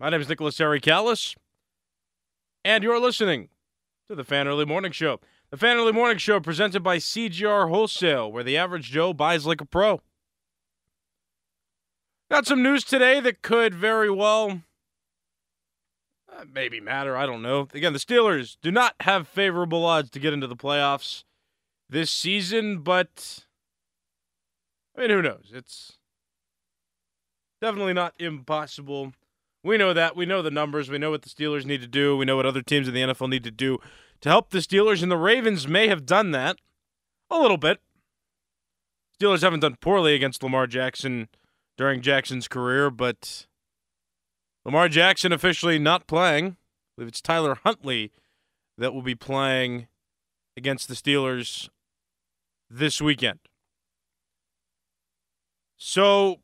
[0.00, 1.34] My name is Nicholas Harry Callas,
[2.64, 3.48] and you're listening
[4.08, 5.18] to the Fan Early Morning Show.
[5.50, 9.60] The Fan Early Morning Show presented by CGR Wholesale, where the average Joe buys like
[9.60, 10.00] a pro.
[12.30, 14.62] Got some news today that could very well
[16.32, 17.16] uh, maybe matter.
[17.16, 17.66] I don't know.
[17.74, 21.24] Again, the Steelers do not have favorable odds to get into the playoffs
[21.90, 23.46] this season, but
[24.96, 25.50] I mean, who knows?
[25.52, 25.98] It's
[27.60, 29.12] definitely not impossible.
[29.68, 30.16] We know that.
[30.16, 30.88] We know the numbers.
[30.88, 32.16] We know what the Steelers need to do.
[32.16, 33.78] We know what other teams in the NFL need to do
[34.22, 36.56] to help the Steelers, and the Ravens may have done that
[37.30, 37.78] a little bit.
[39.20, 41.28] Steelers haven't done poorly against Lamar Jackson
[41.76, 43.46] during Jackson's career, but
[44.64, 46.46] Lamar Jackson officially not playing.
[46.46, 46.56] I
[46.96, 48.10] believe it's Tyler Huntley
[48.78, 49.88] that will be playing
[50.56, 51.68] against the Steelers
[52.70, 53.40] this weekend.
[55.76, 56.38] So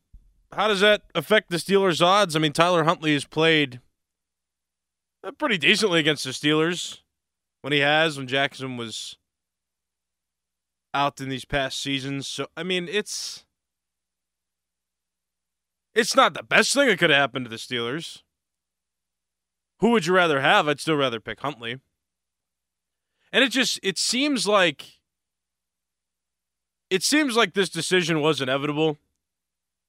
[0.53, 2.37] how does that affect the Steelers' odds?
[2.37, 3.81] I mean, Tyler Huntley has played
[5.23, 6.99] uh, pretty decently against the Steelers
[7.63, 9.17] when he has, when Jackson was
[10.93, 12.29] out in these past seasons.
[12.29, 13.45] So, I mean, it's
[15.95, 18.23] it's not the best thing that could have happened to the Steelers.
[19.81, 20.69] Who would you rather have?
[20.69, 21.81] I'd still rather pick Huntley.
[23.33, 24.99] And it just it seems like
[26.91, 28.99] it seems like this decision was inevitable.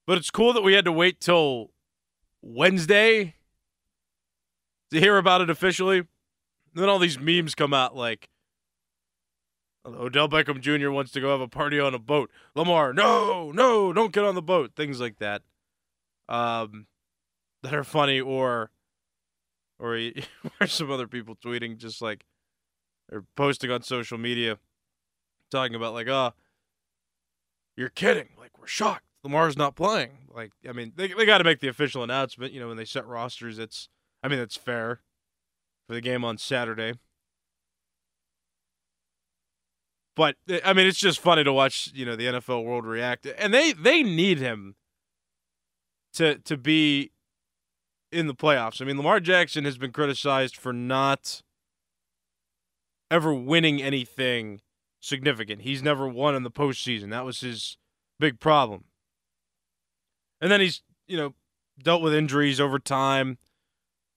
[0.06, 1.70] But it's cool that we had to wait till
[2.40, 3.34] Wednesday
[4.92, 5.98] to hear about it officially.
[5.98, 6.08] And
[6.74, 8.28] then all these memes come out like
[9.84, 10.90] Odell Beckham Jr.
[10.90, 12.30] wants to go have a party on a boat.
[12.54, 14.72] Lamar, no, no, don't get on the boat.
[14.76, 15.42] Things like that.
[16.28, 16.86] Um,
[17.62, 18.70] that are funny or
[19.78, 19.96] or,
[20.60, 22.24] or some other people tweeting just like
[23.12, 24.58] or posting on social media
[25.50, 26.32] talking about like, oh,
[27.76, 28.28] you're kidding.
[28.38, 29.05] Like we're shocked.
[29.26, 30.18] Lamar's not playing.
[30.32, 32.52] Like, I mean, they they got to make the official announcement.
[32.52, 33.88] You know, when they set rosters, it's,
[34.22, 35.00] I mean, it's fair
[35.88, 36.94] for the game on Saturday.
[40.14, 41.90] But eh, I mean, it's just funny to watch.
[41.92, 44.76] You know, the NFL world react, and they they need him
[46.14, 47.10] to to be
[48.12, 48.80] in the playoffs.
[48.80, 51.42] I mean, Lamar Jackson has been criticized for not
[53.10, 54.60] ever winning anything
[55.00, 55.62] significant.
[55.62, 57.10] He's never won in the postseason.
[57.10, 57.76] That was his
[58.20, 58.84] big problem.
[60.40, 61.34] And then he's, you know,
[61.82, 63.38] dealt with injuries over time.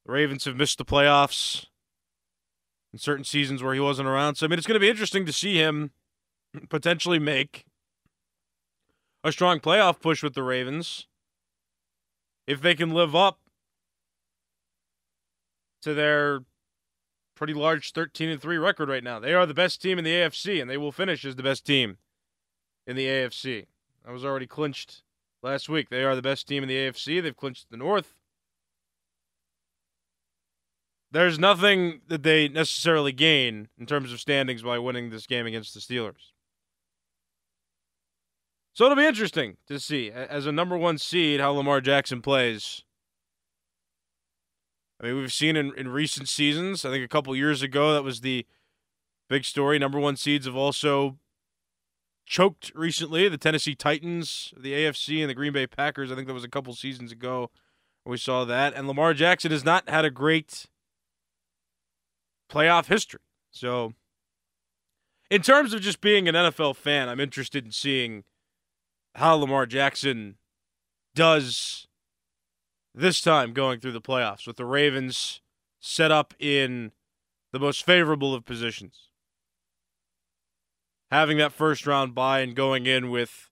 [0.06, 1.66] The Ravens have missed the playoffs
[2.91, 4.35] in certain seasons where he wasn't around.
[4.35, 5.91] So, I mean, it's going to be interesting to see him
[6.69, 7.66] potentially make
[9.24, 11.07] a strong playoff push with the Ravens
[12.47, 13.40] if they can live up
[15.81, 16.41] to their
[17.36, 19.19] pretty large 13 and 3 record right now.
[19.19, 21.66] They are the best team in the AFC and they will finish as the best
[21.66, 21.97] team
[22.88, 23.68] in the AFC.
[24.06, 25.03] I was already clinched
[25.41, 25.89] last week.
[25.89, 27.22] They are the best team in the AFC.
[27.22, 28.16] They've clinched the North.
[31.11, 35.73] There's nothing that they necessarily gain in terms of standings by winning this game against
[35.73, 36.33] the Steelers.
[38.73, 42.83] So it'll be interesting to see as a number one seed how Lamar Jackson plays.
[45.01, 48.03] I mean, we've seen in, in recent seasons, I think a couple years ago, that
[48.03, 48.45] was the
[49.29, 49.79] big story.
[49.79, 51.17] Number one seeds have also
[52.29, 53.27] choked recently.
[53.27, 56.12] The Tennessee Titans, the AFC, and the Green Bay Packers.
[56.12, 57.50] I think that was a couple seasons ago
[58.06, 58.74] we saw that.
[58.75, 60.68] And Lamar Jackson has not had a great
[62.50, 63.19] playoff history.
[63.51, 63.94] So,
[65.30, 68.24] in terms of just being an NFL fan, I'm interested in seeing
[69.15, 70.38] how Lamar Jackson
[71.15, 71.88] does
[72.95, 75.42] this time going through the playoffs with the Ravens
[75.80, 76.92] set up in
[77.51, 79.08] the most favorable of positions
[81.11, 83.50] having that first round bye and going in with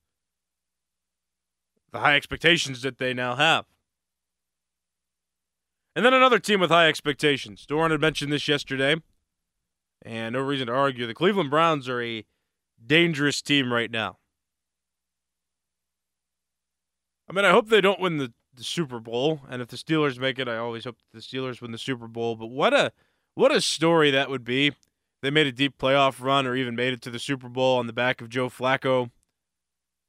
[1.92, 3.66] the high expectations that they now have.
[5.96, 7.66] And then another team with high expectations.
[7.66, 8.98] Doran had mentioned this yesterday,
[10.04, 11.08] and no reason to argue.
[11.08, 12.24] The Cleveland Browns are a
[12.86, 14.20] dangerous team right now.
[17.28, 20.20] I mean, I hope they don't win the, the Super Bowl, and if the Steelers
[20.20, 22.36] make it, I always hope the Steelers win the Super Bowl.
[22.36, 22.92] But what a
[23.34, 24.74] what a story that would be.
[25.28, 27.86] They made a deep playoff run or even made it to the Super Bowl on
[27.86, 29.12] the back of Joe Flacco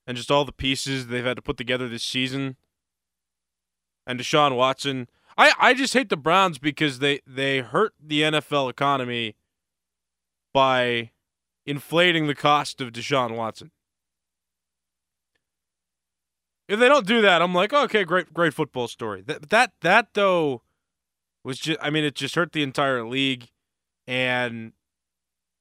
[0.06, 2.54] and just all the pieces they've had to put together this season.
[4.06, 5.08] And Deshaun Watson.
[5.36, 9.34] I, I just hate the Browns because they, they hurt the NFL economy
[10.54, 11.10] by
[11.66, 13.72] inflating the cost of Deshaun Watson.
[16.68, 19.22] If they don't do that, I'm like, okay, great, great football story.
[19.22, 20.62] That that that though
[21.42, 23.48] was just, I mean, it just hurt the entire league,
[24.06, 24.74] and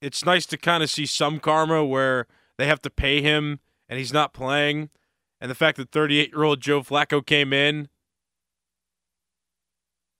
[0.01, 2.27] it's nice to kind of see some karma where
[2.57, 3.59] they have to pay him
[3.89, 4.89] and he's not playing,
[5.39, 7.89] and the fact that 38 year old Joe Flacco came in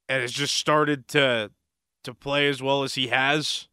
[0.07, 1.51] and has just started to
[2.03, 3.67] to play as well as he has.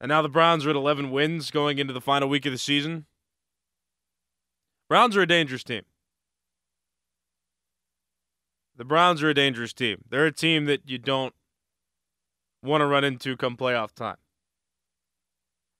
[0.00, 2.58] And now the Browns are at 11 wins going into the final week of the
[2.58, 3.04] season.
[4.88, 5.82] Browns are a dangerous team.
[8.76, 10.04] The Browns are a dangerous team.
[10.08, 11.34] They're a team that you don't
[12.62, 14.16] want to run into come playoff time.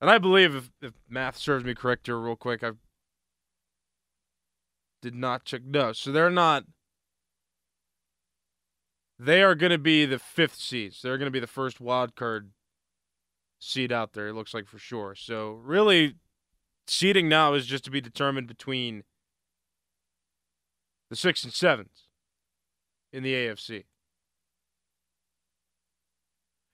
[0.01, 2.73] And I believe if, if math serves me correct here, real quick, I
[5.03, 5.63] did not check.
[5.65, 6.65] No, so they're not.
[9.19, 11.03] They are going to be the fifth seeds.
[11.03, 12.51] They're going to be the first wild card
[13.59, 14.29] seed out there.
[14.29, 15.17] It looks like for sure.
[15.17, 16.15] So really,
[16.87, 19.03] seeding now is just to be determined between
[21.11, 22.05] the six and sevens
[23.13, 23.85] in the AFC.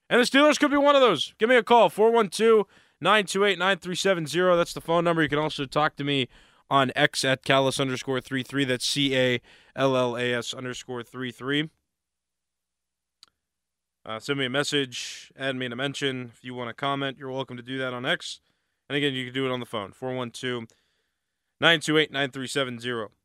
[0.07, 1.33] And the Steelers could be one of those.
[1.39, 2.67] Give me a call, 412
[3.01, 4.57] 928 9370.
[4.57, 5.21] That's the phone number.
[5.21, 6.27] You can also talk to me
[6.69, 8.65] on X at Callas underscore 33.
[8.65, 9.41] That's C A
[9.75, 11.69] L L A S underscore 33.
[14.05, 16.31] Uh, send me a message, add me in a mention.
[16.35, 18.39] If you want to comment, you're welcome to do that on X.
[18.87, 20.65] And again, you can do it on the phone, 412
[21.59, 23.15] 928 9370.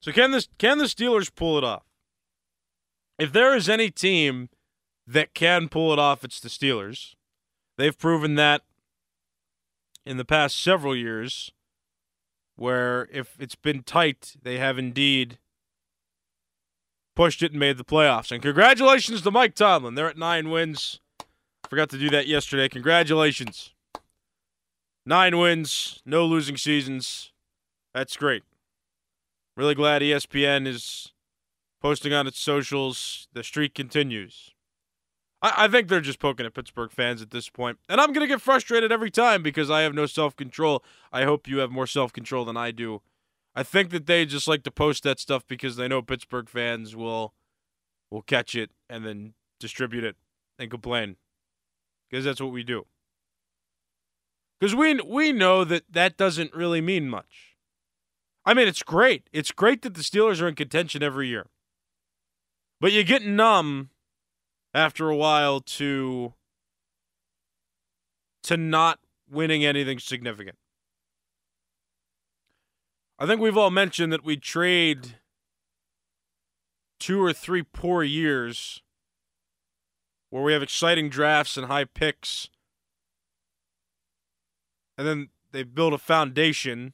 [0.00, 1.82] So can this can the Steelers pull it off?
[3.18, 4.50] If there is any team
[5.06, 7.14] that can pull it off, it's the Steelers.
[7.76, 8.62] They've proven that
[10.04, 11.52] in the past several years,
[12.54, 15.38] where if it's been tight, they have indeed
[17.14, 18.30] pushed it and made the playoffs.
[18.30, 19.94] And congratulations to Mike Tomlin.
[19.94, 21.00] They're at nine wins.
[21.68, 22.68] Forgot to do that yesterday.
[22.68, 23.74] Congratulations.
[25.04, 27.32] Nine wins, no losing seasons.
[27.94, 28.42] That's great.
[29.56, 31.12] Really glad ESPN is
[31.80, 33.28] posting on its socials.
[33.32, 34.55] The streak continues.
[35.46, 37.78] I, I think they're just poking at Pittsburgh fans at this point.
[37.88, 40.82] And I'm going to get frustrated every time because I have no self control.
[41.12, 43.02] I hope you have more self control than I do.
[43.54, 46.96] I think that they just like to post that stuff because they know Pittsburgh fans
[46.96, 47.32] will
[48.10, 50.16] will catch it and then distribute it
[50.58, 51.16] and complain
[52.08, 52.86] because that's what we do.
[54.58, 57.56] Because we we know that that doesn't really mean much.
[58.44, 59.28] I mean, it's great.
[59.32, 61.46] It's great that the Steelers are in contention every year.
[62.80, 63.90] But you get numb
[64.76, 66.34] after a while to
[68.42, 70.58] to not winning anything significant.
[73.18, 75.16] I think we've all mentioned that we trade
[77.00, 78.82] two or three poor years
[80.28, 82.50] where we have exciting drafts and high picks.
[84.98, 86.92] And then they build a foundation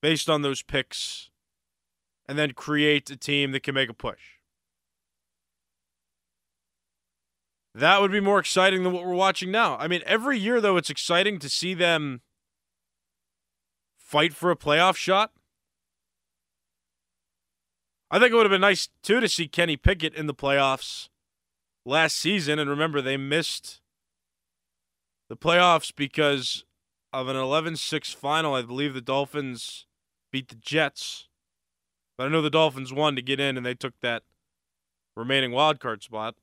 [0.00, 1.28] based on those picks
[2.26, 4.35] and then create a team that can make a push.
[7.76, 9.76] That would be more exciting than what we're watching now.
[9.76, 12.22] I mean, every year, though, it's exciting to see them
[13.98, 15.32] fight for a playoff shot.
[18.10, 21.10] I think it would have been nice, too, to see Kenny Pickett in the playoffs
[21.84, 22.58] last season.
[22.58, 23.82] And remember, they missed
[25.28, 26.64] the playoffs because
[27.12, 28.54] of an 11 6 final.
[28.54, 29.84] I believe the Dolphins
[30.32, 31.28] beat the Jets.
[32.16, 34.22] But I know the Dolphins won to get in, and they took that
[35.14, 36.36] remaining wild card spot.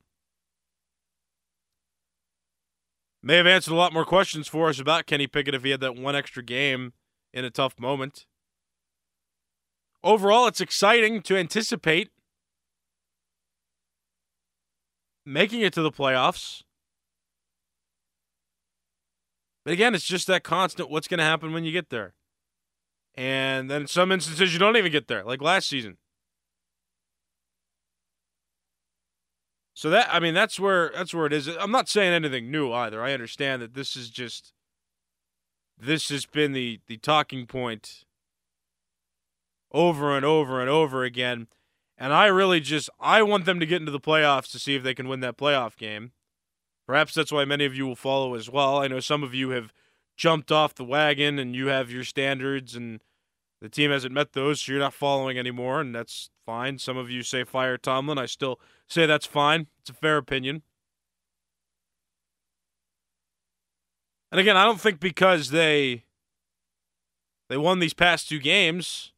[3.26, 5.80] May have answered a lot more questions for us about Kenny Pickett if he had
[5.80, 6.92] that one extra game
[7.32, 8.26] in a tough moment.
[10.02, 12.10] Overall, it's exciting to anticipate
[15.24, 16.64] making it to the playoffs.
[19.64, 22.12] But again, it's just that constant what's going to happen when you get there.
[23.14, 25.96] And then in some instances, you don't even get there, like last season.
[29.74, 31.48] So that I mean that's where that's where it is.
[31.48, 33.02] I'm not saying anything new either.
[33.02, 34.52] I understand that this is just
[35.76, 38.04] this has been the the talking point
[39.72, 41.48] over and over and over again.
[41.98, 44.84] And I really just I want them to get into the playoffs to see if
[44.84, 46.12] they can win that playoff game.
[46.86, 48.78] Perhaps that's why many of you will follow as well.
[48.78, 49.72] I know some of you have
[50.16, 53.00] jumped off the wagon and you have your standards and
[53.64, 56.78] the team hasn't met those, so you're not following anymore, and that's fine.
[56.78, 58.18] Some of you say fire Tomlin.
[58.18, 59.68] I still say that's fine.
[59.80, 60.60] It's a fair opinion.
[64.30, 66.04] And again, I don't think because they
[67.48, 69.14] they won these past two games,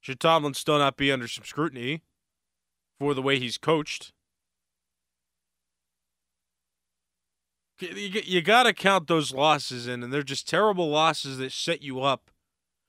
[0.00, 2.00] should Tomlin still not be under some scrutiny
[2.98, 4.14] for the way he's coached.
[7.80, 12.00] You, got to count those losses in, and they're just terrible losses that set you
[12.00, 12.30] up.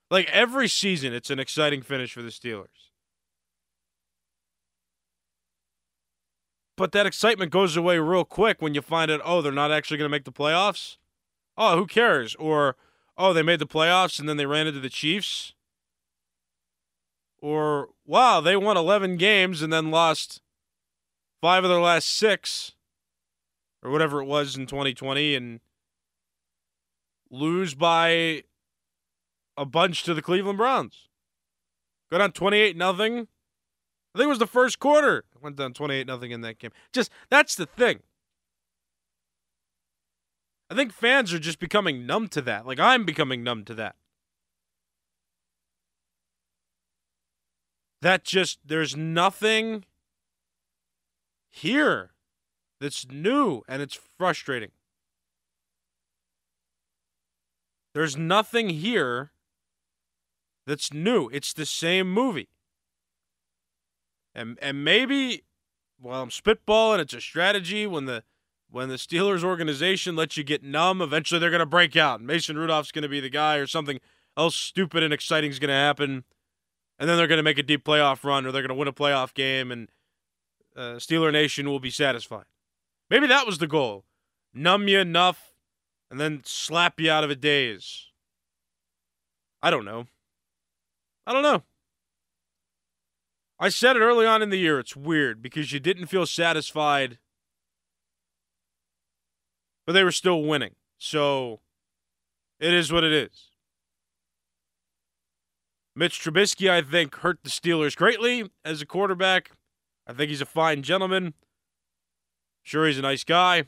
[0.10, 2.92] Like every season, it's an exciting finish for the Steelers.
[6.78, 9.98] But that excitement goes away real quick when you find out, oh, they're not actually
[9.98, 10.98] going to make the playoffs.
[11.58, 12.36] Oh, who cares?
[12.36, 12.76] Or,
[13.18, 15.54] oh, they made the playoffs and then they ran into the Chiefs.
[17.42, 20.42] Or, wow, they won 11 games and then lost
[21.42, 22.74] five of their last six
[23.82, 25.60] or whatever it was in 2020 and
[27.30, 28.44] lose by
[29.58, 31.08] a bunch to the Cleveland Browns.
[32.12, 33.28] Go down 28 nothing.
[34.14, 35.26] I think it was the first quarter.
[35.42, 36.72] Went down 28 nothing in that game.
[36.94, 38.00] Just that's the thing.
[40.70, 42.66] I think fans are just becoming numb to that.
[42.66, 43.96] Like I'm becoming numb to that.
[48.02, 49.86] That just there's nothing
[51.50, 52.12] here
[52.80, 54.72] that's new and it's frustrating.
[57.94, 59.32] There's nothing here
[60.66, 61.30] that's new.
[61.32, 62.50] It's the same movie.
[64.34, 65.44] And and maybe
[66.02, 68.24] well, I'm spitballing, it's a strategy when the
[68.70, 72.22] when the Steelers organization lets you get numb, eventually they're to break out.
[72.22, 74.00] Mason Rudolph's to be the guy or something
[74.36, 76.26] else stupid and exciting is to happen.
[77.00, 79.34] And then they're to make a deep playoff run or they're to win a playoff
[79.34, 79.90] game and
[80.76, 82.46] uh, Steeler Nation will be satisfied.
[83.10, 84.04] Maybe that was the goal.
[84.54, 85.54] Numb you enough
[86.12, 88.08] and then slap you out of a daze.
[89.62, 90.08] I don't know.
[91.28, 91.64] I don't know.
[93.60, 94.80] I said it early on in the year.
[94.80, 97.20] It's weird because you didn't feel satisfied,
[99.88, 100.76] but they were still winning.
[100.98, 101.62] So
[102.60, 103.52] it is what it is.
[105.96, 109.52] Mitch Trubisky, I think, hurt the Steelers greatly as a quarterback.
[110.06, 111.34] I think he's a fine gentleman.
[112.64, 113.66] Sure, he's a nice guy.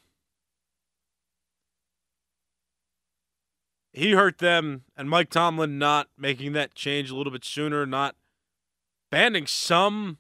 [3.98, 8.16] He hurt them, and Mike Tomlin not making that change a little bit sooner, not
[9.10, 10.20] banding some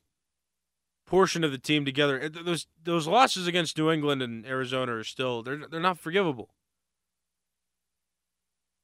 [1.05, 2.27] portion of the team together.
[2.27, 6.49] Those those losses against New England and Arizona are still they're they're not forgivable.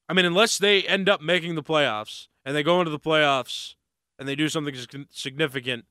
[0.07, 3.73] I mean, unless they end up making the playoffs and they go into the playoffs
[4.19, 4.75] and they do something
[5.09, 5.85] significant.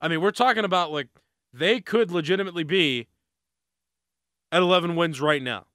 [0.00, 1.08] I mean, we're talking about like
[1.52, 3.08] they could legitimately be
[4.52, 5.66] at 11 wins right now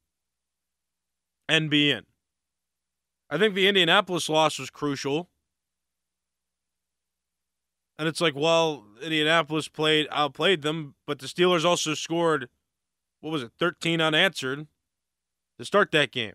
[1.49, 2.05] and be in.
[3.33, 5.27] I think the Indianapolis loss was crucial.
[7.97, 12.47] And it's like, well, Indianapolis played outplayed them, but the Steelers also scored
[13.21, 14.67] what was it, 13 unanswered
[15.57, 16.33] to start that game.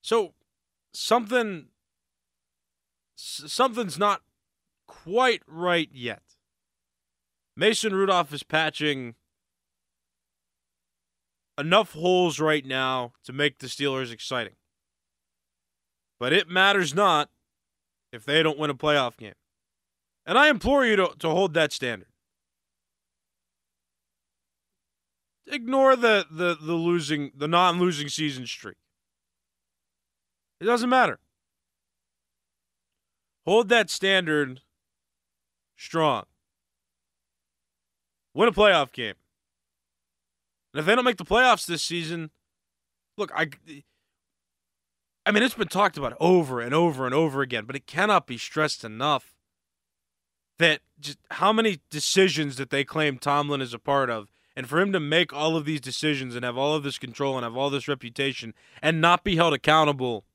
[0.00, 0.32] So
[0.94, 1.66] something
[3.14, 4.22] something's not
[4.86, 6.22] quite right yet.
[7.54, 9.16] Mason Rudolph is patching
[11.58, 14.54] enough holes right now to make the Steelers exciting.
[16.18, 17.30] But it matters not
[18.12, 19.34] if they don't win a playoff game.
[20.24, 22.08] And I implore you to, to hold that standard.
[25.46, 28.76] Ignore the, the, the losing the non losing season streak.
[30.60, 31.20] It doesn't matter.
[33.44, 34.62] Hold that standard
[35.76, 36.24] strong.
[38.34, 39.14] Win a playoff game.
[40.76, 42.30] And if they don't make the playoffs this season,
[43.16, 43.48] look, I
[45.24, 48.26] I mean, it's been talked about over and over and over again, but it cannot
[48.26, 49.34] be stressed enough
[50.58, 54.78] that just how many decisions that they claim Tomlin is a part of, and for
[54.78, 57.56] him to make all of these decisions and have all of this control and have
[57.56, 58.52] all this reputation
[58.82, 60.26] and not be held accountable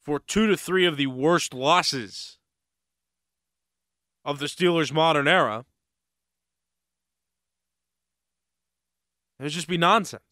[0.00, 2.38] for two to three of the worst losses
[4.24, 5.66] of the Steelers' modern era,
[9.38, 10.22] it would just be nonsense.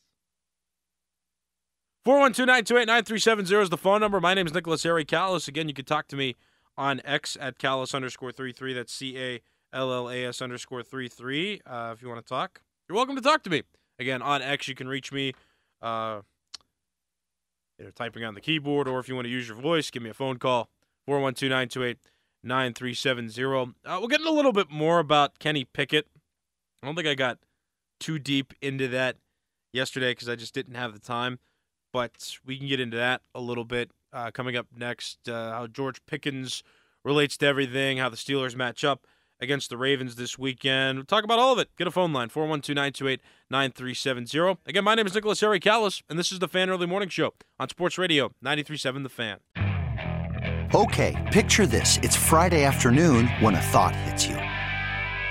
[2.06, 4.20] 412-928-9370 is the phone number.
[4.20, 5.48] My name is Nicholas Harry Callas.
[5.48, 6.36] Again, you can talk to me
[6.78, 8.74] on X at Callas underscore 33.
[8.74, 11.62] That's C-A-L-L-A-S underscore 33.
[11.66, 13.62] Uh, if you want to talk, you're welcome to talk to me.
[13.98, 15.32] Again, on X, you can reach me
[15.82, 16.20] uh,
[17.80, 20.10] either typing on the keyboard or if you want to use your voice, give me
[20.10, 20.68] a phone call,
[21.08, 21.96] 412-928-9370.
[22.46, 23.74] 9370.
[23.84, 26.06] Uh, we're getting a little bit more about Kenny Pickett.
[26.82, 27.38] I don't think I got
[27.98, 29.16] too deep into that
[29.72, 31.38] yesterday because I just didn't have the time,
[31.92, 35.28] but we can get into that a little bit uh, coming up next.
[35.28, 36.62] Uh, how George Pickens
[37.04, 39.06] relates to everything, how the Steelers match up
[39.40, 40.98] against the Ravens this weekend.
[40.98, 41.68] We'll talk about all of it.
[41.76, 44.58] Get a phone line, 412-928-9370.
[44.66, 47.34] Again, my name is Nicholas Harry Callas, and this is the Fan Early Morning Show
[47.60, 49.38] on Sports Radio 93.7 The Fan.
[50.74, 51.98] Okay, picture this.
[52.02, 54.36] It's Friday afternoon when a thought hits you.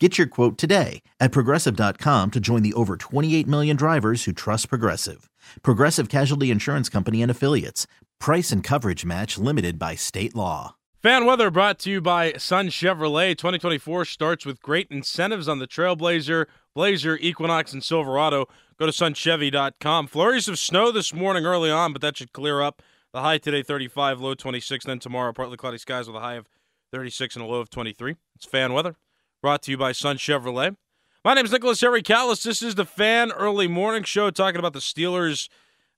[0.00, 4.68] Get your quote today at progressive.com to join the over 28 million drivers who trust
[4.68, 5.28] Progressive.
[5.62, 7.88] Progressive Casualty Insurance Company and Affiliates.
[8.20, 10.76] Price and coverage match limited by state law.
[11.02, 13.36] Fan weather brought to you by Sun Chevrolet.
[13.36, 18.46] 2024 starts with great incentives on the Trailblazer, Blazer, Equinox, and Silverado.
[18.78, 20.06] Go to sunchevy.com.
[20.06, 22.82] Flurries of snow this morning early on, but that should clear up.
[23.12, 24.84] The high today 35, low 26.
[24.84, 26.46] Then tomorrow, partly cloudy skies with a high of
[26.92, 28.14] 36 and a low of 23.
[28.36, 28.96] It's fan weather
[29.40, 30.76] brought to you by Sun Chevrolet.
[31.24, 32.42] My name is Nicholas Harry Callas.
[32.42, 35.48] This is the Fan Early Morning Show talking about the Steelers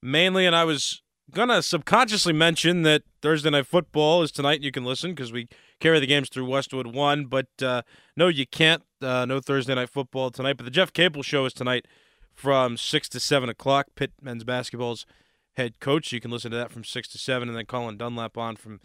[0.03, 4.61] mainly, and I was gonna subconsciously mention that Thursday Night Football is tonight.
[4.61, 5.49] You can listen because we
[5.79, 7.83] carry the games through Westwood One, but uh,
[8.17, 8.83] no, you can't.
[9.01, 11.87] Uh, no Thursday Night Football tonight, but the Jeff Capel Show is tonight
[12.35, 13.87] from six to seven o'clock.
[13.95, 15.07] Pitt men's basketball's
[15.55, 16.13] head coach.
[16.13, 18.81] You can listen to that from six to seven, and then Colin Dunlap on from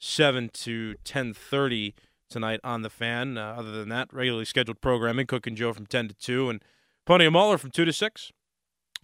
[0.00, 1.94] seven to ten thirty
[2.30, 3.36] tonight on the fan.
[3.36, 5.26] Uh, other than that, regularly scheduled programming.
[5.26, 6.64] Cook and Joe from 10 to 2 and
[7.06, 8.32] Poni and Mueller from 2 to 6.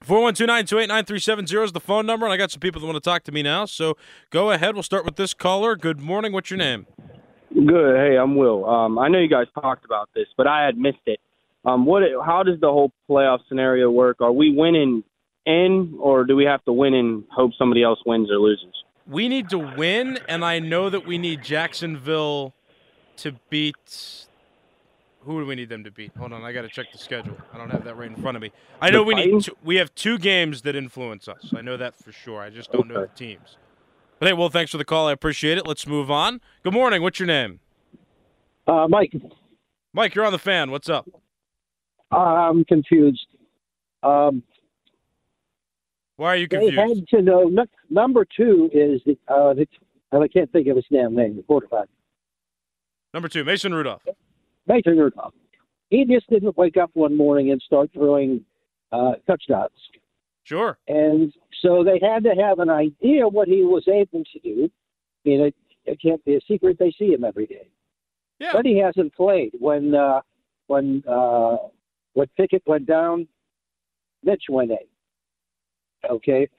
[0.05, 3.33] 412-928-9370 is the phone number, and I got some people that want to talk to
[3.33, 3.65] me now.
[3.65, 3.97] So
[4.31, 4.75] go ahead.
[4.75, 5.75] We'll start with this caller.
[5.75, 6.33] Good morning.
[6.33, 6.87] What's your name?
[7.55, 7.97] Good.
[7.97, 8.67] Hey, I'm Will.
[8.69, 11.19] Um, I know you guys talked about this, but I had missed it.
[11.65, 12.03] Um, what?
[12.25, 14.21] How does the whole playoff scenario work?
[14.21, 15.03] Are we winning
[15.47, 18.75] in, or do we have to win and hope somebody else wins or loses?
[19.07, 22.55] We need to win, and I know that we need Jacksonville
[23.19, 24.27] to beat.
[25.21, 26.13] Who do we need them to beat?
[26.17, 27.37] Hold on, I got to check the schedule.
[27.53, 28.53] I don't have that right in front of me.
[28.81, 29.43] I know we need.
[29.43, 31.53] Two, we have two games that influence us.
[31.55, 32.41] I know that for sure.
[32.41, 32.95] I just don't okay.
[32.95, 33.57] know the teams.
[34.19, 35.09] But hey, well, thanks for the call.
[35.09, 35.67] I appreciate it.
[35.67, 36.41] Let's move on.
[36.63, 37.03] Good morning.
[37.03, 37.61] What's your name?
[38.67, 39.13] Uh, Mike.
[39.93, 40.71] Mike, you're on the fan.
[40.71, 41.09] What's up?
[42.11, 43.27] I'm confused.
[44.03, 44.43] Um,
[46.17, 46.77] Why are you confused?
[46.77, 47.51] They had to know.
[47.91, 49.67] Number two is the, uh, the
[50.13, 51.37] I can't think of his damn name.
[51.37, 51.89] The quarterback.
[53.17, 54.03] Number two, Mason Rudolph.
[54.67, 55.33] Mason Rudolph.
[55.89, 58.45] He just didn't wake up one morning and start throwing
[58.93, 59.71] uh, touchdowns.
[60.45, 60.77] Sure.
[60.87, 64.65] And so they had to have an idea what he was able to do.
[65.25, 65.55] I mean, it,
[65.87, 66.77] it can't be a secret.
[66.79, 67.71] They see him every day.
[68.39, 68.51] Yeah.
[68.53, 69.53] But he hasn't played.
[69.59, 70.21] When uh,
[70.67, 71.57] when uh,
[72.13, 73.29] when Pickett went down,
[74.23, 76.11] Mitch went in.
[76.11, 76.51] Okay.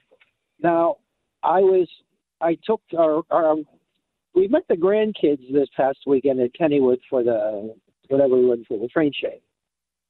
[0.60, 0.96] Now,
[1.44, 1.86] I was
[2.40, 3.54] I took our, our
[4.38, 7.74] we met the grandkids this past weekend at Kennywood for the
[8.08, 9.42] whatever we went for the train shake,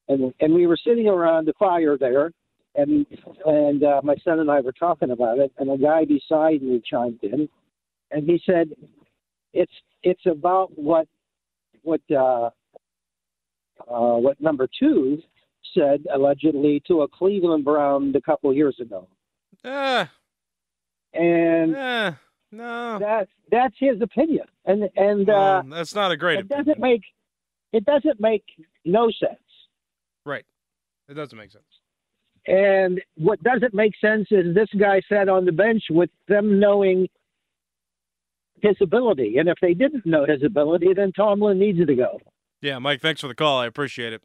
[0.08, 2.30] and and we were sitting around the fire there,
[2.74, 3.06] and
[3.46, 6.82] and uh, my son and I were talking about it, and a guy beside me
[6.88, 7.48] chimed in,
[8.10, 8.70] and he said,
[9.54, 11.08] "It's it's about what
[11.82, 12.50] what uh,
[13.90, 15.22] uh, what number two
[15.74, 19.08] said allegedly to a Cleveland Brown a couple years ago."
[19.64, 20.04] Uh,
[21.14, 22.12] and uh.
[22.50, 26.38] No, that's that's his opinion, and and uh, um, that's not a great.
[26.38, 26.66] It opinion.
[26.66, 27.02] doesn't make
[27.72, 28.44] it doesn't make
[28.84, 29.38] no sense.
[30.24, 30.46] Right,
[31.08, 31.64] it doesn't make sense.
[32.46, 37.08] And what doesn't make sense is this guy sat on the bench with them knowing
[38.62, 39.36] his ability.
[39.36, 42.18] And if they didn't know his ability, then Tomlin needs to go.
[42.62, 43.58] Yeah, Mike, thanks for the call.
[43.58, 44.22] I appreciate it.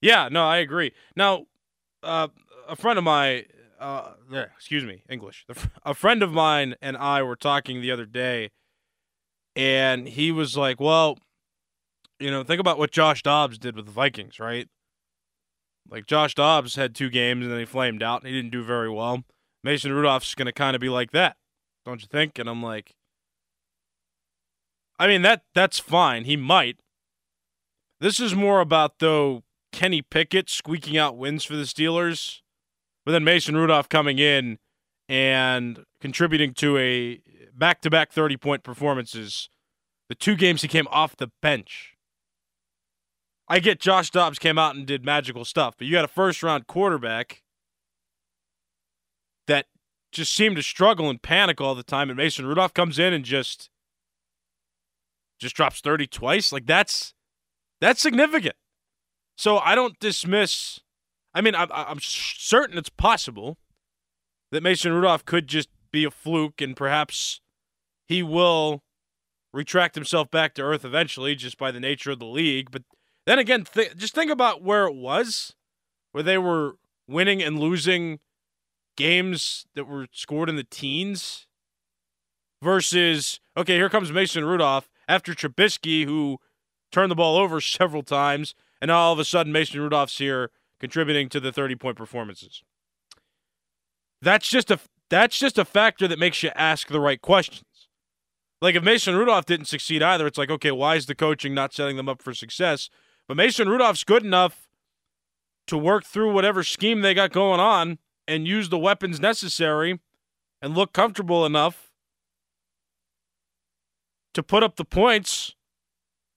[0.00, 0.92] Yeah, no, I agree.
[1.14, 1.46] Now,
[2.02, 2.28] uh,
[2.68, 3.44] a friend of mine,
[3.78, 4.12] uh,
[4.56, 5.46] excuse me, English.
[5.84, 8.50] A friend of mine and I were talking the other day,
[9.56, 11.18] and he was like, "Well,
[12.18, 14.68] you know, think about what Josh Dobbs did with the Vikings, right?
[15.90, 18.62] Like Josh Dobbs had two games and then he flamed out and he didn't do
[18.62, 19.24] very well.
[19.64, 21.36] Mason Rudolph's going to kind of be like that,
[21.84, 22.94] don't you think?" And I'm like,
[24.98, 26.24] I mean that that's fine.
[26.24, 26.78] He might.
[28.00, 32.40] This is more about though Kenny Pickett squeaking out wins for the Steelers,
[33.08, 34.58] but then Mason Rudolph coming in
[35.08, 37.22] and contributing to a
[37.54, 39.48] back-to-back 30-point performances.
[40.10, 41.94] The two games he came off the bench.
[43.48, 46.66] I get Josh Dobbs came out and did magical stuff, but you got a first-round
[46.66, 47.40] quarterback
[49.46, 49.68] that
[50.12, 53.24] just seemed to struggle and panic all the time, and Mason Rudolph comes in and
[53.24, 53.70] just
[55.40, 56.52] just drops 30 twice.
[56.52, 57.14] Like that's
[57.80, 58.56] that's significant.
[59.38, 60.80] So I don't dismiss.
[61.38, 63.58] I mean, I'm, I'm certain it's possible
[64.50, 67.40] that Mason Rudolph could just be a fluke, and perhaps
[68.08, 68.82] he will
[69.52, 72.72] retract himself back to earth eventually, just by the nature of the league.
[72.72, 72.82] But
[73.24, 75.54] then again, th- just think about where it was,
[76.10, 76.72] where they were
[77.06, 78.18] winning and losing
[78.96, 81.46] games that were scored in the teens
[82.60, 86.38] versus okay, here comes Mason Rudolph after Trubisky, who
[86.90, 91.28] turned the ball over several times, and all of a sudden Mason Rudolph's here contributing
[91.30, 92.62] to the 30 point performances.
[94.20, 94.78] That's just a
[95.10, 97.64] that's just a factor that makes you ask the right questions.
[98.60, 101.72] Like if Mason Rudolph didn't succeed either, it's like, okay, why is the coaching not
[101.72, 102.90] setting them up for success?
[103.26, 104.68] But Mason Rudolph's good enough
[105.68, 110.00] to work through whatever scheme they got going on and use the weapons necessary
[110.60, 111.90] and look comfortable enough
[114.34, 115.54] to put up the points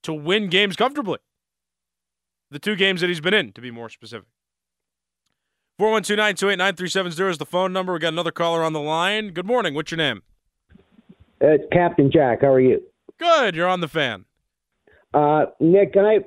[0.03, 1.19] to win games comfortably.
[2.51, 4.27] The two games that he's been in, to be more specific.
[5.79, 7.93] 412 928 9370 is the phone number.
[7.93, 9.29] We got another caller on the line.
[9.29, 9.73] Good morning.
[9.73, 10.21] What's your name?
[11.39, 12.41] It's Captain Jack.
[12.41, 12.81] How are you?
[13.17, 13.55] Good.
[13.55, 14.25] You're on the fan.
[15.13, 16.19] Uh, Nick, I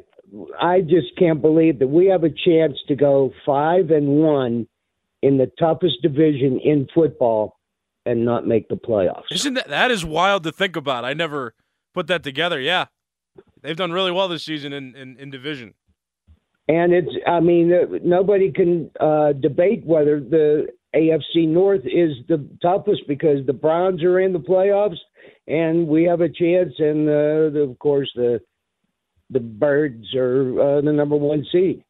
[0.61, 4.67] I just can't believe that we have a chance to go five and one
[5.23, 7.59] in the toughest division in football
[8.05, 9.31] and not make the playoffs.
[9.31, 11.05] Isn't that that is wild to think about?
[11.05, 11.55] I never
[11.93, 12.61] put that together.
[12.61, 12.87] Yeah,
[13.63, 15.75] they've done really well this season in in, in division.
[16.67, 22.49] And it's I mean uh, nobody can uh, debate whether the AFC North is the
[22.63, 24.97] toughest because the Browns are in the playoffs
[25.47, 28.41] and we have a chance, and uh, the, of course the
[29.31, 31.85] the Birds are uh, the number one seed.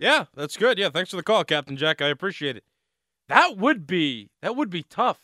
[0.00, 0.78] Yeah, that's good.
[0.78, 2.02] Yeah, thanks for the call, Captain Jack.
[2.02, 2.64] I appreciate it.
[3.28, 5.18] That would be that would be tough.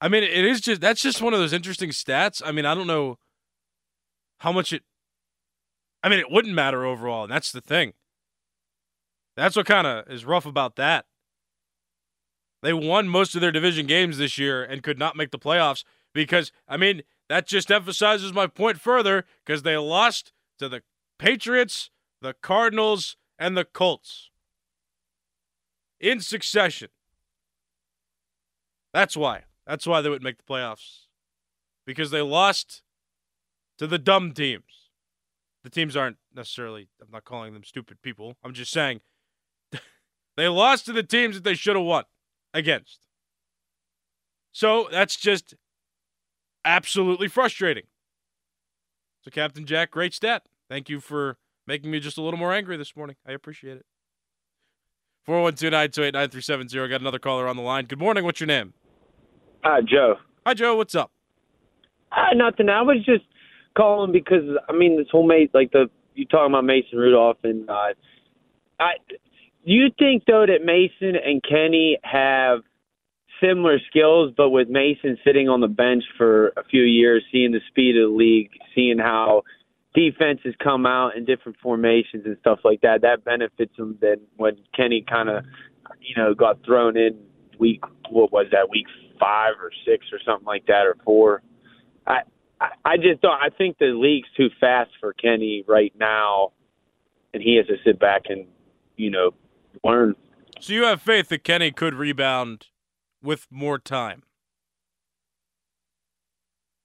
[0.00, 2.42] I mean, it is just that's just one of those interesting stats.
[2.44, 3.18] I mean, I don't know
[4.38, 4.82] how much it.
[6.02, 7.92] I mean, it wouldn't matter overall, and that's the thing.
[9.36, 11.06] That's what kind of is rough about that.
[12.62, 15.84] They won most of their division games this year and could not make the playoffs
[16.12, 20.82] because, I mean, that just emphasizes my point further because they lost to the
[21.18, 24.30] Patriots, the Cardinals, and the Colts
[26.02, 26.88] in succession.
[28.92, 29.44] That's why.
[29.66, 31.06] That's why they wouldn't make the playoffs.
[31.86, 32.82] Because they lost
[33.78, 34.81] to the dumb teams.
[35.62, 38.36] The teams aren't necessarily, I'm not calling them stupid people.
[38.42, 39.00] I'm just saying
[40.36, 42.04] they lost to the teams that they should have won
[42.52, 42.98] against.
[44.50, 45.54] So that's just
[46.64, 47.84] absolutely frustrating.
[49.22, 50.42] So, Captain Jack, great stat.
[50.68, 53.16] Thank you for making me just a little more angry this morning.
[53.26, 53.86] I appreciate it.
[55.24, 56.88] 412 928 9370.
[56.88, 57.86] Got another caller on the line.
[57.86, 58.24] Good morning.
[58.24, 58.74] What's your name?
[59.62, 60.16] Hi, Joe.
[60.44, 60.76] Hi, Joe.
[60.76, 61.12] What's up?
[62.10, 62.68] Uh, nothing.
[62.68, 63.24] I was just
[63.76, 67.68] calling because I mean this whole mate like the you talking about Mason Rudolph and
[67.68, 67.94] uh,
[68.80, 68.92] I.
[69.64, 72.62] You think though that Mason and Kenny have
[73.40, 77.60] similar skills, but with Mason sitting on the bench for a few years, seeing the
[77.68, 79.42] speed of the league, seeing how
[79.94, 83.98] defenses come out in different formations and stuff like that, that benefits him.
[84.00, 85.44] Then when Kenny kind of,
[86.00, 87.18] you know, got thrown in
[87.58, 88.86] week, what was that, week
[89.20, 91.42] five or six or something like that, or four.
[92.06, 92.20] I
[92.84, 93.40] I just don't.
[93.40, 96.52] I think the league's too fast for Kenny right now,
[97.32, 98.46] and he has to sit back and
[98.96, 99.32] you know
[99.84, 100.14] learn.
[100.60, 102.66] So you have faith that Kenny could rebound
[103.22, 104.22] with more time.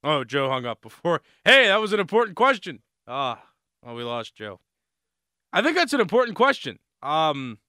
[0.03, 1.21] Oh, Joe hung up before.
[1.45, 2.81] Hey, that was an important question.
[3.07, 3.41] Ah,
[3.85, 4.59] oh, we lost Joe.
[5.53, 6.79] I think that's an important question.
[7.01, 7.59] Um,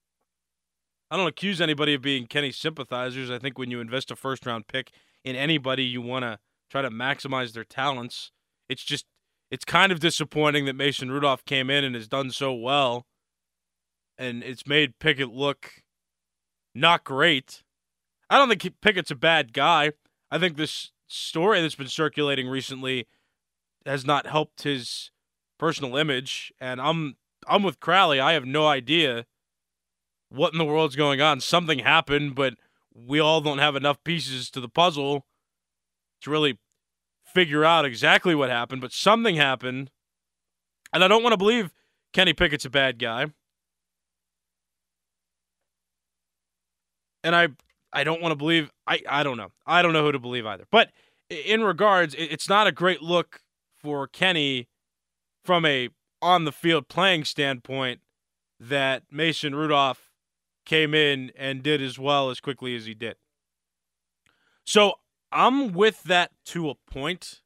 [1.11, 3.31] I don't accuse anybody of being Kenny sympathizers.
[3.31, 4.91] I think when you invest a first round pick
[5.25, 6.39] in anybody, you want to
[6.71, 8.31] try to maximize their talents.
[8.69, 9.07] It's just
[9.51, 13.07] it's kind of disappointing that Mason Rudolph came in and has done so well,
[14.19, 15.83] and it's made Pickett look
[16.75, 17.63] not great.
[18.29, 19.93] I don't think Pickett's a bad guy.
[20.31, 23.07] I think this story that's been circulating recently
[23.87, 25.11] has not helped his
[25.59, 28.21] personal image, and I'm I'm with Crowley.
[28.21, 29.25] I have no idea
[30.29, 31.41] what in the world's going on.
[31.41, 32.55] Something happened, but
[32.95, 35.25] we all don't have enough pieces to the puzzle
[36.23, 36.59] to really
[37.25, 39.91] figure out exactly what happened, but something happened.
[40.93, 41.71] And I don't want to believe
[42.13, 43.27] Kenny Pickett's a bad guy.
[47.23, 47.49] And I
[47.93, 49.51] I don't want to believe I I don't know.
[49.67, 50.65] I don't know who to believe either.
[50.71, 50.91] But
[51.29, 53.41] in regards, it's not a great look
[53.77, 54.69] for Kenny
[55.45, 58.01] from a on the field playing standpoint
[58.59, 60.11] that Mason Rudolph
[60.65, 63.17] came in and did as well as quickly as he did.
[64.65, 64.95] So
[65.31, 67.41] I'm with that to a point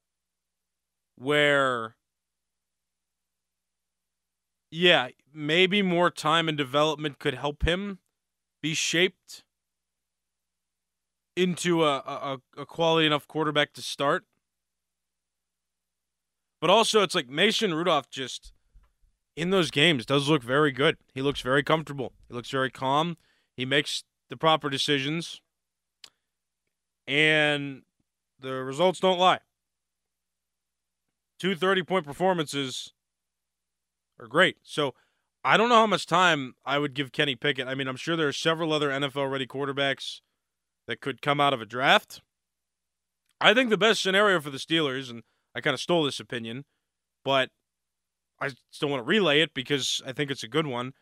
[1.17, 1.97] where,
[4.71, 7.99] yeah, maybe more time and development could help him
[8.63, 9.43] be shaped
[11.37, 14.25] into a, a, a quality enough quarterback to start.
[16.61, 18.53] But also, it's like Mason Rudolph just
[19.37, 20.97] in those games does look very good.
[21.13, 22.13] He looks very comfortable.
[22.29, 23.17] He looks very calm.
[23.57, 25.41] He makes the proper decisions
[27.07, 27.83] and
[28.41, 29.41] the results don't lie.
[31.39, 32.93] Two 30 point performances
[34.21, 34.57] are great.
[34.63, 34.95] So
[35.45, 37.67] I don't know how much time I would give Kenny Pickett.
[37.67, 40.21] I mean, I'm sure there are several other NFL ready quarterbacks
[40.87, 42.21] that could come out of a draft.
[43.41, 45.23] I think the best scenario for the Steelers, and
[45.55, 46.65] I kind of stole this opinion,
[47.25, 47.51] but
[48.41, 50.93] I still want to relay it because I think it's a good one.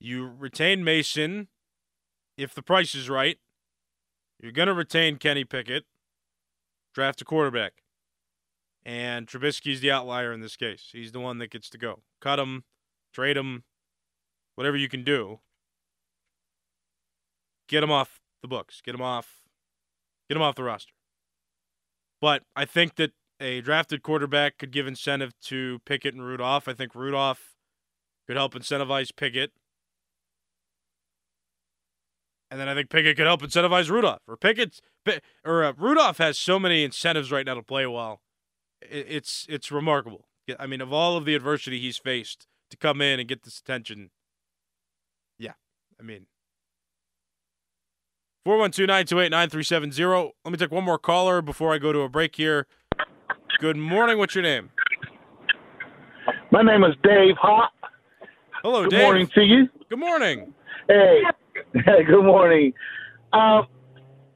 [0.00, 1.48] You retain Mason
[2.38, 3.38] if the price is right,
[4.42, 5.84] you're going to retain Kenny Pickett,
[6.94, 7.74] draft a quarterback.
[8.84, 10.88] And Trubisky's the outlier in this case.
[10.92, 12.00] He's the one that gets to go.
[12.20, 12.64] Cut him,
[13.14, 13.62] trade him,
[14.56, 15.38] whatever you can do.
[17.68, 18.80] Get him off the books.
[18.84, 19.42] Get him off.
[20.28, 20.92] Get him off the roster.
[22.20, 26.68] But I think that a drafted quarterback could give incentive to Pickett and Rudolph.
[26.68, 27.54] I think Rudolph
[28.26, 29.52] could help incentivize Pickett.
[32.52, 34.20] And then I think Pickett could help incentivize Rudolph.
[34.28, 34.82] Or Pickett's
[35.42, 38.20] or uh, Rudolph has so many incentives right now to play well.
[38.82, 40.26] It's it's remarkable.
[40.58, 43.58] I mean, of all of the adversity he's faced to come in and get this
[43.58, 44.10] attention,
[45.38, 45.52] yeah.
[45.98, 46.26] I mean,
[48.46, 50.32] 412-928-9370.
[50.44, 52.66] Let me take one more caller before I go to a break here.
[53.60, 54.18] Good morning.
[54.18, 54.68] What's your name?
[56.50, 57.72] My name is Dave Hop.
[58.62, 58.98] Hello, Good Dave.
[58.98, 59.68] Good morning to you.
[59.88, 60.52] Good morning.
[60.86, 61.22] Hey,
[61.72, 62.72] good morning.
[63.32, 63.66] Um,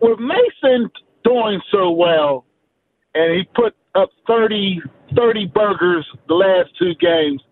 [0.00, 0.90] with Mason
[1.24, 2.44] doing so well,
[3.14, 4.81] and he put up 30,
[5.16, 7.42] 30 burgers the last two games,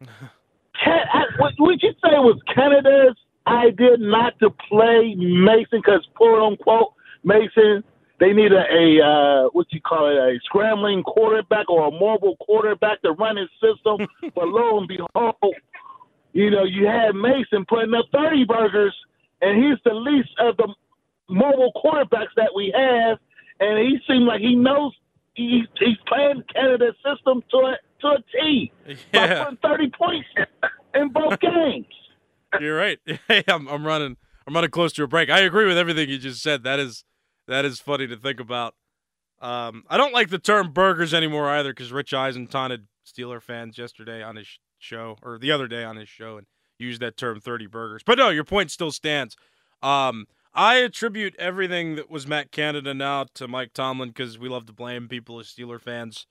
[0.00, 1.24] can, I,
[1.58, 6.94] would you say it was Canada's idea not to play Mason because, quote unquote,
[7.24, 7.82] Mason,
[8.18, 12.36] they need a, a uh, what you call it, a scrambling quarterback or a mobile
[12.40, 14.06] quarterback to run his system.
[14.34, 15.54] but lo and behold,
[16.32, 18.94] you know, you had Mason putting up 30 burgers–
[19.40, 20.68] and he's the least of the
[21.28, 23.18] mobile quarterbacks that we have,
[23.58, 24.92] and he seems like he knows
[25.34, 28.72] he's, he's playing Canada's system to a, to a T
[29.12, 29.44] yeah.
[29.44, 30.28] by putting 30 points
[30.94, 31.86] in both games.
[32.60, 32.98] You're right.
[33.28, 34.16] Hey, I'm, I'm running.
[34.46, 35.30] I'm running close to a break.
[35.30, 36.64] I agree with everything you just said.
[36.64, 37.04] That is
[37.46, 38.74] that is funny to think about.
[39.40, 43.78] Um, I don't like the term burgers anymore either because Rich Eisen taunted Steeler fans
[43.78, 44.48] yesterday on his
[44.80, 46.46] show or the other day on his show, and
[46.78, 48.02] use that term 30 burgers.
[48.04, 49.36] But no, your point still stands.
[49.82, 54.66] Um, I attribute everything that was Matt Canada now to Mike Tomlin because we love
[54.66, 56.26] to blame people as Steeler fans.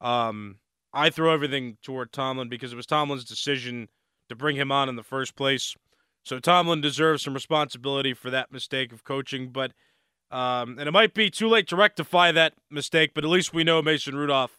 [0.00, 0.56] Um,
[0.92, 3.88] I throw everything toward Tomlin because it was Tomlin's decision
[4.28, 5.74] to bring him on in the first place.
[6.24, 9.72] So Tomlin deserves some responsibility for that mistake of coaching, but
[10.30, 13.64] um, and it might be too late to rectify that mistake, but at least we
[13.64, 14.58] know Mason Rudolph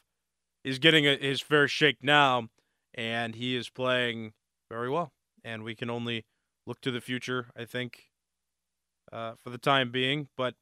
[0.64, 2.48] is getting a, his fair shake now,
[2.94, 4.34] and he is playing
[4.70, 5.12] very well
[5.44, 6.26] and we can only
[6.66, 8.10] look to the future, I think,
[9.12, 10.28] uh, for the time being.
[10.38, 10.56] But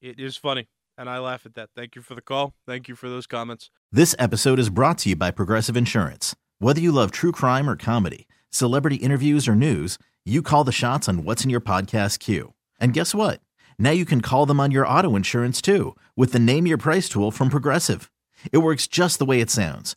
[0.00, 1.70] it is funny, and I laugh at that.
[1.74, 2.54] Thank you for the call.
[2.66, 3.70] Thank you for those comments.
[3.90, 6.34] This episode is brought to you by Progressive Insurance.
[6.58, 11.08] Whether you love true crime or comedy, celebrity interviews or news, you call the shots
[11.08, 12.54] on what's in your podcast queue.
[12.80, 13.40] And guess what?
[13.78, 17.08] Now you can call them on your auto insurance too with the Name Your Price
[17.08, 18.10] tool from Progressive.
[18.52, 19.96] It works just the way it sounds